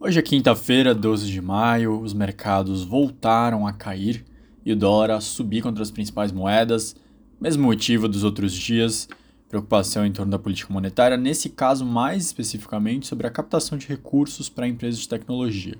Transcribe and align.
Hoje 0.00 0.18
é 0.18 0.22
quinta-feira, 0.22 0.94
12 0.94 1.30
de 1.30 1.40
maio, 1.40 1.98
os 2.00 2.12
mercados 2.12 2.82
voltaram 2.84 3.66
a 3.66 3.72
cair 3.72 4.24
e 4.66 4.72
o 4.72 4.76
dólar 4.76 5.12
a 5.12 5.20
subir 5.20 5.62
contra 5.62 5.82
as 5.82 5.90
principais 5.90 6.32
moedas, 6.32 6.96
mesmo 7.40 7.62
motivo 7.62 8.08
dos 8.08 8.24
outros 8.24 8.52
dias, 8.52 9.08
preocupação 9.48 10.04
em 10.04 10.12
torno 10.12 10.32
da 10.32 10.38
política 10.38 10.72
monetária, 10.72 11.16
nesse 11.16 11.48
caso 11.48 11.86
mais 11.86 12.26
especificamente 12.26 13.06
sobre 13.06 13.26
a 13.26 13.30
captação 13.30 13.78
de 13.78 13.86
recursos 13.86 14.48
para 14.48 14.66
empresas 14.66 15.00
de 15.00 15.08
tecnologia. 15.08 15.76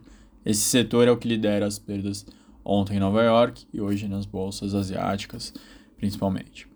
Esse 0.46 0.62
setor 0.62 1.08
é 1.08 1.10
o 1.10 1.16
que 1.16 1.28
lidera 1.28 1.66
as 1.66 1.78
perdas 1.78 2.24
ontem 2.64 2.96
em 2.96 3.00
Nova 3.00 3.22
York 3.22 3.66
e 3.74 3.80
hoje 3.80 4.08
nas 4.08 4.24
bolsas 4.24 4.74
asiáticas, 4.74 5.52
principalmente. 5.98 6.68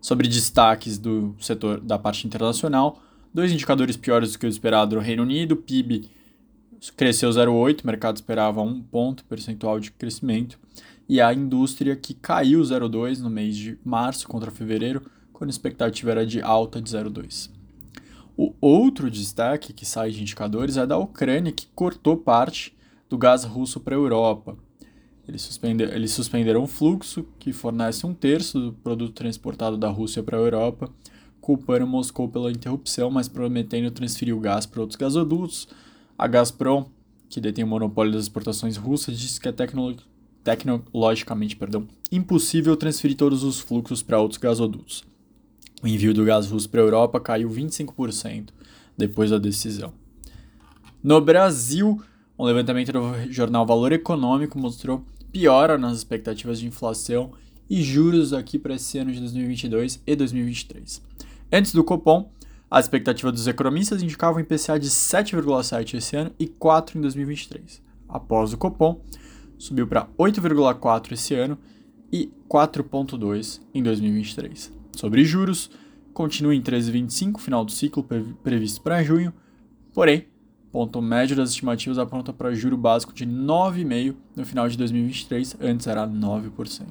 Sobre 0.00 0.28
destaques 0.28 0.98
do 0.98 1.34
setor 1.38 1.80
da 1.80 1.98
parte 1.98 2.26
internacional, 2.26 3.00
dois 3.32 3.52
indicadores 3.52 3.96
piores 3.96 4.32
do 4.32 4.38
que 4.38 4.46
o 4.46 4.48
esperado 4.48 4.96
no 4.96 5.02
Reino 5.02 5.22
Unido, 5.22 5.56
PIB 5.56 6.19
cresceu 6.96 7.28
0,8, 7.28 7.82
o 7.82 7.86
mercado 7.86 8.16
esperava 8.16 8.62
um 8.62 8.80
ponto 8.80 9.24
percentual 9.24 9.78
de 9.78 9.90
crescimento, 9.92 10.58
e 11.08 11.20
a 11.20 11.34
indústria 11.34 11.96
que 11.96 12.14
caiu 12.14 12.60
0,2 12.60 13.18
no 13.18 13.28
mês 13.28 13.56
de 13.56 13.78
março 13.84 14.26
contra 14.28 14.50
fevereiro, 14.50 15.02
quando 15.32 15.50
a 15.50 15.52
expectativa 15.52 16.12
era 16.12 16.26
de 16.26 16.40
alta 16.40 16.80
de 16.80 16.90
0,2. 16.90 17.50
O 18.36 18.54
outro 18.60 19.10
destaque 19.10 19.72
que 19.72 19.84
sai 19.84 20.12
de 20.12 20.22
indicadores 20.22 20.78
é 20.78 20.86
da 20.86 20.96
Ucrânia, 20.96 21.52
que 21.52 21.66
cortou 21.74 22.16
parte 22.16 22.74
do 23.08 23.18
gás 23.18 23.44
russo 23.44 23.80
para 23.80 23.94
a 23.94 23.98
Europa. 23.98 24.56
Eles, 25.28 25.42
suspender, 25.42 25.94
eles 25.94 26.12
suspenderam 26.12 26.62
o 26.62 26.66
fluxo, 26.66 27.26
que 27.38 27.52
fornece 27.52 28.06
um 28.06 28.14
terço 28.14 28.58
do 28.58 28.72
produto 28.72 29.12
transportado 29.12 29.76
da 29.76 29.88
Rússia 29.88 30.22
para 30.22 30.38
a 30.38 30.40
Europa, 30.40 30.90
culpando 31.40 31.86
Moscou 31.86 32.28
pela 32.28 32.50
interrupção, 32.50 33.10
mas 33.10 33.28
prometendo 33.28 33.90
transferir 33.90 34.34
o 34.34 34.40
gás 34.40 34.64
para 34.64 34.80
outros 34.80 34.96
gasodutos, 34.96 35.68
a 36.20 36.26
Gazprom, 36.26 36.84
que 37.30 37.40
detém 37.40 37.64
o 37.64 37.66
monopólio 37.66 38.12
das 38.12 38.24
exportações 38.24 38.76
russas, 38.76 39.18
disse 39.18 39.40
que 39.40 39.48
é 39.48 39.52
tecno 39.52 39.96
tecnologicamente 40.44 41.56
perdão, 41.56 41.88
impossível 42.12 42.76
transferir 42.76 43.16
todos 43.16 43.42
os 43.42 43.58
fluxos 43.58 44.02
para 44.02 44.20
outros 44.20 44.38
gasodutos. 44.38 45.02
O 45.82 45.88
envio 45.88 46.12
do 46.12 46.22
gás 46.22 46.50
russo 46.50 46.68
para 46.68 46.82
a 46.82 46.84
Europa 46.84 47.18
caiu 47.20 47.48
25% 47.48 48.50
depois 48.98 49.30
da 49.30 49.38
decisão. 49.38 49.94
No 51.02 51.22
Brasil, 51.22 52.02
um 52.38 52.44
levantamento 52.44 52.92
do 52.92 53.32
jornal 53.32 53.64
Valor 53.64 53.90
Econômico 53.90 54.58
mostrou 54.58 55.02
piora 55.32 55.78
nas 55.78 55.96
expectativas 55.96 56.60
de 56.60 56.66
inflação 56.66 57.32
e 57.68 57.82
juros 57.82 58.34
aqui 58.34 58.58
para 58.58 58.74
esse 58.74 58.98
ano 58.98 59.10
de 59.10 59.20
2022 59.20 60.02
e 60.06 60.14
2023. 60.14 61.02
Antes 61.50 61.72
do 61.72 61.82
Copom, 61.82 62.30
a 62.70 62.78
expectativa 62.78 63.32
dos 63.32 63.48
economistas 63.48 64.02
indicava 64.02 64.38
um 64.38 64.40
IPCA 64.40 64.78
de 64.78 64.88
7,7 64.88 65.94
esse 65.94 66.14
ano 66.14 66.30
e 66.38 66.46
4 66.46 66.96
em 66.96 67.00
2023. 67.00 67.82
Após 68.08 68.52
o 68.52 68.58
Copom, 68.58 69.00
subiu 69.58 69.88
para 69.88 70.06
8,4 70.16 71.12
esse 71.12 71.34
ano 71.34 71.58
e 72.12 72.30
4,2 72.48 73.60
em 73.74 73.82
2023. 73.82 74.72
Sobre 74.96 75.24
juros, 75.24 75.70
continua 76.14 76.54
em 76.54 76.62
13,25 76.62 77.40
final 77.40 77.64
do 77.64 77.72
ciclo 77.72 78.06
previsto 78.42 78.80
para 78.82 79.02
junho, 79.02 79.32
porém, 79.92 80.26
ponto 80.70 81.02
médio 81.02 81.34
das 81.34 81.50
estimativas 81.50 81.98
aponta 81.98 82.32
para 82.32 82.54
juro 82.54 82.76
básico 82.76 83.12
de 83.12 83.26
9,5 83.26 84.14
no 84.36 84.46
final 84.46 84.68
de 84.68 84.78
2023, 84.78 85.56
antes 85.60 85.86
era 85.88 86.06
9%. 86.06 86.86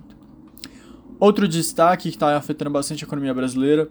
Outro 1.19 1.47
destaque 1.47 2.09
que 2.09 2.16
está 2.16 2.36
afetando 2.36 2.71
bastante 2.71 3.03
a 3.03 3.08
economia 3.08 3.33
brasileira 3.33 3.89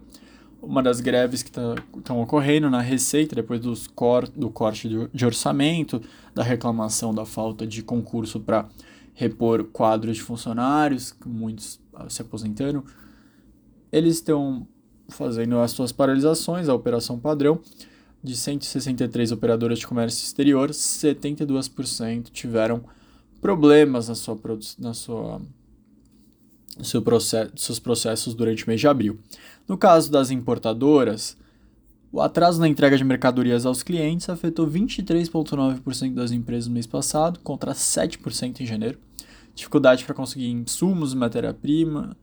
uma 0.60 0.82
das 0.82 1.00
greves 1.00 1.42
que 1.42 1.50
estão 1.50 1.74
tá, 2.02 2.14
ocorrendo 2.14 2.68
na 2.68 2.80
Receita, 2.80 3.34
depois 3.34 3.60
dos 3.60 3.86
cor, 3.86 4.28
do 4.28 4.50
corte 4.50 4.88
de, 4.88 5.08
de 5.12 5.26
orçamento, 5.26 6.02
da 6.34 6.42
reclamação 6.42 7.14
da 7.14 7.24
falta 7.24 7.66
de 7.66 7.82
concurso 7.82 8.40
para 8.40 8.68
repor 9.14 9.64
quadros 9.64 10.16
de 10.16 10.22
funcionários, 10.22 11.14
muitos 11.24 11.80
ah, 11.94 12.08
se 12.08 12.22
aposentando, 12.22 12.84
eles 13.90 14.16
estão 14.16 14.66
fazendo 15.08 15.58
as 15.58 15.70
suas 15.70 15.90
paralisações, 15.90 16.68
a 16.68 16.74
operação 16.74 17.18
padrão, 17.18 17.60
de 18.22 18.36
163 18.36 19.32
operadoras 19.32 19.78
de 19.78 19.86
comércio 19.86 20.24
exterior, 20.24 20.70
72% 20.70 22.30
tiveram 22.30 22.84
problemas 23.40 24.08
na 24.08 24.14
sua, 24.14 24.38
na 24.78 24.94
sua 24.94 25.40
seu 26.82 27.02
seus 27.56 27.78
processos 27.78 28.34
durante 28.34 28.64
o 28.64 28.68
mês 28.68 28.80
de 28.80 28.88
abril. 28.88 29.18
No 29.66 29.76
caso 29.76 30.10
das 30.10 30.30
importadoras, 30.30 31.36
o 32.10 32.20
atraso 32.22 32.58
na 32.58 32.68
entrega 32.68 32.96
de 32.96 33.04
mercadorias 33.04 33.66
aos 33.66 33.82
clientes 33.82 34.30
afetou 34.30 34.66
23,9% 34.66 36.14
das 36.14 36.32
empresas 36.32 36.66
no 36.66 36.74
mês 36.74 36.86
passado, 36.86 37.38
contra 37.40 37.72
7% 37.72 38.60
em 38.60 38.66
janeiro. 38.66 38.98
Dificuldade 39.54 40.04
para 40.04 40.14
conseguir 40.14 40.48
insumos 40.48 41.12
e 41.12 41.16
matéria-prima. 41.16 42.16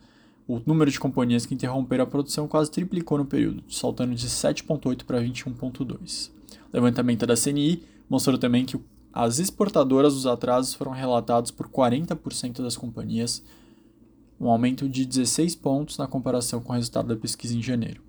O 0.48 0.60
número 0.66 0.90
de 0.90 1.00
companhias 1.00 1.46
que 1.46 1.54
interromperam 1.54 2.04
a 2.04 2.08
produção 2.08 2.48
quase 2.48 2.72
triplicou 2.72 3.18
no 3.18 3.26
período, 3.26 3.64
saltando 3.70 4.16
de 4.16 4.28
7,8% 4.28 5.04
para 5.04 5.22
21,2%. 5.22 6.30
O 6.30 6.74
levantamento 6.74 7.26
da 7.28 7.36
CNI 7.36 7.84
mostrou 8.10 8.38
também 8.38 8.66
que 8.66 8.80
as 9.14 9.40
exportadoras 9.40 10.14
dos 10.14 10.26
atrasos 10.26 10.74
foram 10.74 10.92
relatados 10.92 11.52
por 11.52 11.70
40% 11.70 12.62
das 12.62 12.76
companhias, 12.76 13.44
um 14.40 14.50
aumento 14.50 14.88
de 14.88 15.06
16 15.06 15.56
pontos 15.56 15.98
na 15.98 16.08
comparação 16.08 16.62
com 16.62 16.72
o 16.72 16.76
resultado 16.76 17.08
da 17.08 17.16
pesquisa 17.16 17.56
em 17.56 17.62
janeiro. 17.62 18.02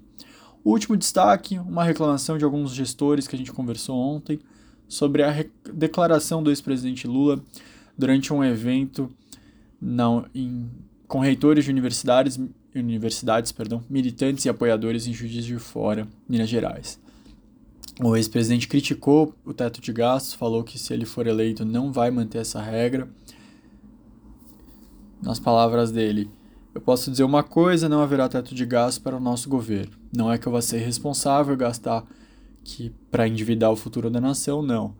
O 0.64 0.70
último 0.70 0.96
destaque, 0.96 1.58
uma 1.58 1.84
reclamação 1.84 2.36
de 2.36 2.44
alguns 2.44 2.72
gestores 2.74 3.28
que 3.28 3.36
a 3.36 3.38
gente 3.38 3.52
conversou 3.52 3.96
ontem 3.96 4.40
sobre 4.88 5.22
a 5.22 5.44
declaração 5.72 6.42
do 6.42 6.50
ex-presidente 6.50 7.06
Lula 7.06 7.40
durante 7.96 8.32
um 8.32 8.42
evento 8.42 9.10
não, 9.80 10.26
em, 10.34 10.68
com 11.06 11.20
reitores 11.20 11.64
de 11.64 11.70
universidades, 11.70 12.38
universidades 12.74 13.52
perdão, 13.52 13.82
militantes 13.88 14.44
e 14.44 14.48
apoiadores 14.48 15.06
em 15.06 15.12
Juiz 15.12 15.44
de 15.44 15.58
Fora, 15.58 16.06
Minas 16.28 16.48
Gerais. 16.48 16.98
O 18.02 18.14
ex-presidente 18.14 18.68
criticou 18.68 19.34
o 19.44 19.54
teto 19.54 19.80
de 19.80 19.92
gastos, 19.92 20.34
falou 20.34 20.62
que 20.62 20.78
se 20.78 20.92
ele 20.92 21.06
for 21.06 21.26
eleito 21.26 21.64
não 21.64 21.90
vai 21.90 22.10
manter 22.10 22.38
essa 22.38 22.60
regra 22.60 23.08
nas 25.22 25.38
palavras 25.38 25.90
dele, 25.90 26.30
eu 26.74 26.80
posso 26.80 27.10
dizer 27.10 27.24
uma 27.24 27.42
coisa, 27.42 27.88
não 27.88 28.02
haverá 28.02 28.28
teto 28.28 28.54
de 28.54 28.66
gastos 28.66 28.98
para 28.98 29.16
o 29.16 29.20
nosso 29.20 29.48
governo. 29.48 29.92
Não 30.14 30.30
é 30.30 30.36
que 30.36 30.46
eu 30.46 30.52
vá 30.52 30.60
ser 30.60 30.78
responsável 30.78 31.56
gastar 31.56 32.04
que 32.62 32.92
para 33.10 33.26
endividar 33.26 33.70
o 33.70 33.76
futuro 33.76 34.10
da 34.10 34.20
nação, 34.20 34.60
não. 34.60 34.94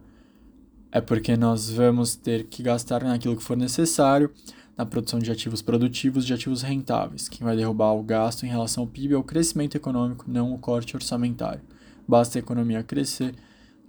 É 0.90 1.00
porque 1.00 1.36
nós 1.36 1.68
vamos 1.68 2.16
ter 2.16 2.44
que 2.44 2.62
gastar 2.62 3.02
naquilo 3.04 3.36
que 3.36 3.42
for 3.42 3.56
necessário, 3.56 4.30
na 4.76 4.86
produção 4.86 5.18
de 5.18 5.30
ativos 5.30 5.60
produtivos, 5.60 6.24
de 6.24 6.32
ativos 6.32 6.62
rentáveis. 6.62 7.28
Quem 7.28 7.44
vai 7.44 7.56
derrubar 7.56 7.92
o 7.92 8.02
gasto 8.02 8.44
em 8.44 8.48
relação 8.48 8.84
ao 8.84 8.88
PIB 8.88 9.14
é 9.14 9.18
o 9.18 9.22
crescimento 9.22 9.76
econômico, 9.76 10.24
não 10.28 10.54
o 10.54 10.58
corte 10.58 10.96
orçamentário. 10.96 11.60
Basta 12.06 12.38
a 12.38 12.40
economia 12.40 12.82
crescer 12.82 13.34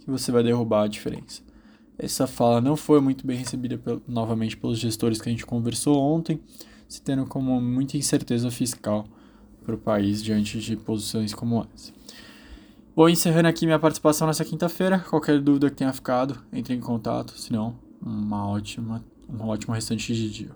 que 0.00 0.10
você 0.10 0.32
vai 0.32 0.42
derrubar 0.42 0.82
a 0.82 0.88
diferença. 0.88 1.40
Essa 1.98 2.26
fala 2.26 2.60
não 2.60 2.76
foi 2.76 3.00
muito 3.00 3.26
bem 3.26 3.36
recebida 3.36 3.80
novamente 4.06 4.56
pelos 4.56 4.78
gestores 4.78 5.20
que 5.20 5.28
a 5.28 5.32
gente 5.32 5.44
conversou 5.44 6.00
ontem, 6.00 6.40
se 6.88 7.02
tendo 7.02 7.26
como 7.26 7.60
muita 7.60 7.96
incerteza 7.96 8.50
fiscal 8.50 9.04
para 9.64 9.74
o 9.74 9.78
país 9.78 10.22
diante 10.22 10.60
de 10.60 10.76
posições 10.76 11.34
como 11.34 11.66
essa. 11.74 11.92
Vou 12.94 13.08
encerrando 13.08 13.48
aqui 13.48 13.66
minha 13.66 13.78
participação 13.78 14.26
nessa 14.26 14.44
quinta-feira. 14.44 14.98
Qualquer 14.98 15.40
dúvida 15.40 15.70
que 15.70 15.76
tenha 15.76 15.92
ficado, 15.92 16.38
entre 16.52 16.74
em 16.74 16.80
contato. 16.80 17.32
Se 17.38 17.52
não, 17.52 17.76
uma 18.00 18.48
ótima, 18.48 19.04
um 19.28 19.46
ótimo 19.46 19.74
restante 19.74 20.14
de 20.14 20.30
dia. 20.30 20.50